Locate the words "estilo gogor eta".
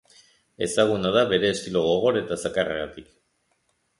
1.57-2.37